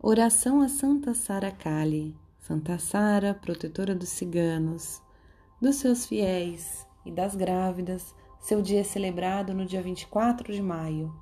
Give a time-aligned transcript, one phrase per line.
[0.00, 5.02] Oração a Santa Sara Kali, Santa Sara, protetora dos ciganos,
[5.60, 11.12] dos seus fiéis e das grávidas, seu dia é celebrado no dia 24 de maio.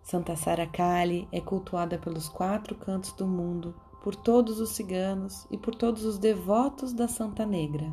[0.00, 5.58] Santa Sara Kali é cultuada pelos quatro cantos do mundo, por todos os ciganos e
[5.58, 7.92] por todos os devotos da Santa Negra.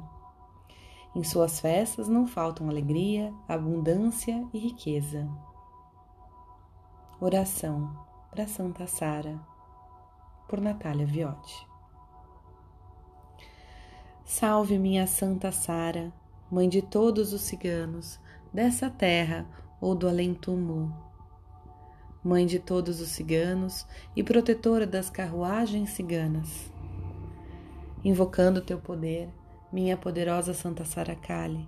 [1.15, 5.27] Em suas festas não faltam alegria, abundância e riqueza.
[7.19, 8.07] Oração
[8.39, 9.37] para Santa Sara,
[10.47, 11.67] por Natália Viotti.
[14.23, 16.13] Salve minha Santa Sara,
[16.49, 18.17] mãe de todos os ciganos,
[18.53, 19.45] dessa terra
[19.81, 20.95] ou do além-túmulo.
[22.23, 26.71] Mãe de todos os ciganos e protetora das carruagens ciganas.
[28.05, 29.27] Invocando teu poder,
[29.69, 31.67] minha poderosa Santa Sara Kali,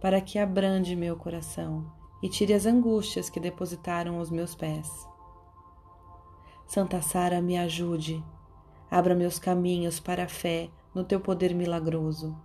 [0.00, 1.88] para que abrande meu coração
[2.20, 5.07] e tire as angústias que depositaram os meus pés
[6.68, 8.22] Santa Sara, me ajude.
[8.90, 12.36] Abra meus caminhos para a fé no teu poder milagroso.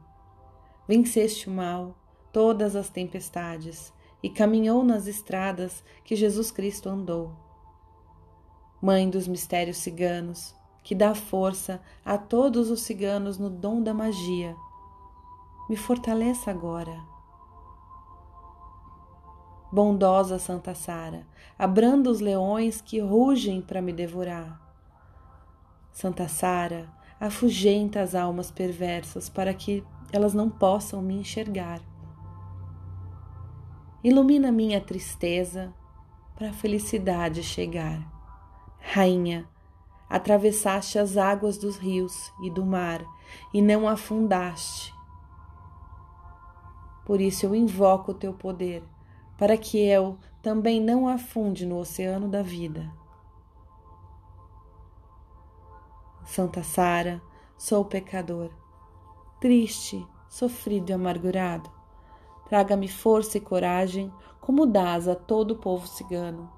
[0.88, 1.94] Venceste o mal,
[2.32, 3.94] todas as tempestades,
[4.24, 7.34] e caminhou nas estradas que Jesus Cristo andou.
[8.82, 14.56] Mãe dos mistérios ciganos, que dá força a todos os ciganos no dom da magia,
[15.70, 17.13] me fortaleça agora
[19.74, 21.26] Bondosa Santa Sara,
[21.58, 24.62] abranda os leões que rugem para me devorar.
[25.92, 26.88] Santa Sara,
[27.20, 31.82] afugenta as almas perversas para que elas não possam me enxergar.
[34.04, 35.74] Ilumina minha tristeza
[36.36, 38.08] para a felicidade chegar.
[38.80, 39.50] Rainha,
[40.08, 43.04] atravessaste as águas dos rios e do mar
[43.52, 44.94] e não afundaste.
[47.04, 48.93] Por isso eu invoco o teu poder
[49.44, 52.90] para que eu também não afunde no oceano da vida.
[56.24, 57.22] Santa Sara,
[57.58, 58.52] sou pecador,
[59.42, 61.70] triste, sofrido e amargurado.
[62.48, 64.10] Traga-me força e coragem,
[64.40, 66.50] como dás a todo o povo cigano.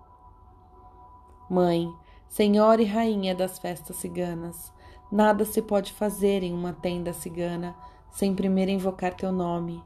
[1.50, 1.91] Mãe,
[2.28, 4.72] Senhora e Rainha das festas ciganas,
[5.12, 7.75] nada se pode fazer em uma tenda cigana
[8.12, 9.84] sem primeiro invocar teu nome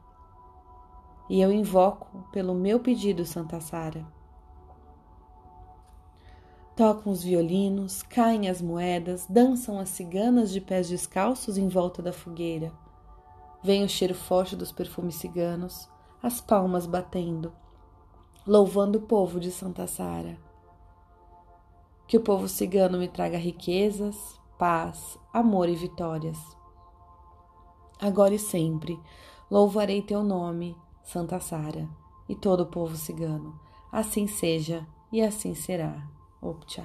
[1.30, 4.06] e eu invoco pelo meu pedido, Santa Sara.
[6.76, 12.12] Tocam os violinos, caem as moedas, dançam as ciganas de pés descalços em volta da
[12.12, 12.72] fogueira.
[13.62, 15.90] Vem o cheiro forte dos perfumes ciganos,
[16.24, 17.54] as palmas batendo,
[18.48, 20.38] louvando o povo de Santa Sara.
[22.08, 26.40] Que o povo cigano me traga riquezas, paz, amor e vitórias.
[28.02, 28.98] Agora e sempre
[29.52, 30.76] louvarei teu nome
[31.12, 31.90] Santa Sara
[32.30, 33.60] e todo o povo cigano.
[33.92, 36.08] Assim seja e assim será.
[36.40, 36.84] Optcha.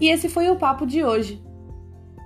[0.00, 1.44] E esse foi o papo de hoje.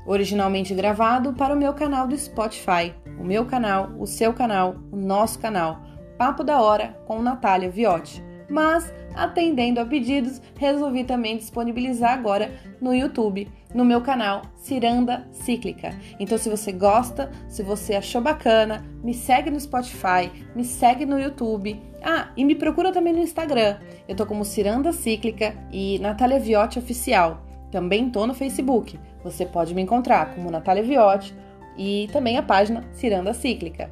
[0.06, 4.97] Originalmente gravado para o meu canal do Spotify, o meu canal, o seu canal, o
[4.97, 5.82] nosso canal,
[6.16, 8.22] Papo da Hora com Natália Viotti.
[8.49, 15.91] Mas, atendendo a pedidos, resolvi também disponibilizar agora no YouTube no meu canal Ciranda Cíclica.
[16.19, 21.19] Então, se você gosta, se você achou bacana, me segue no Spotify, me segue no
[21.19, 21.81] YouTube.
[22.03, 23.79] Ah, e me procura também no Instagram.
[24.09, 27.45] Eu tô como Ciranda Cíclica e Natália Viotti Oficial.
[27.71, 28.99] Também tô no Facebook.
[29.25, 31.35] Você pode me encontrar como Natália Viotti
[31.77, 33.91] e também a página Ciranda Cíclica.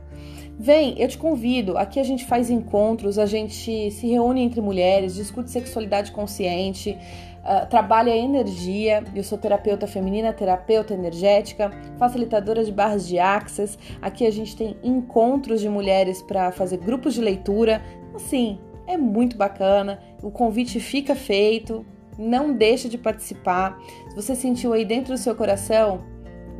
[0.58, 1.76] Vem, eu te convido.
[1.76, 6.96] Aqui a gente faz encontros, a gente se reúne entre mulheres, discute sexualidade consciente,
[7.42, 9.02] uh, trabalha energia.
[9.14, 13.76] Eu sou terapeuta feminina, terapeuta energética, facilitadora de barras de access.
[14.00, 17.82] Aqui a gente tem encontros de mulheres para fazer grupos de leitura.
[18.14, 19.98] Assim, é muito bacana.
[20.22, 21.84] O convite fica feito.
[22.16, 23.76] Não deixa de participar.
[24.10, 26.04] Se você sentiu aí dentro do seu coração,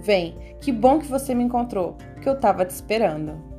[0.01, 0.35] vem.
[0.61, 3.54] Que bom que você me encontrou, que eu estava te esperando.